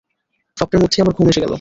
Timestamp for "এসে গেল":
1.27-1.49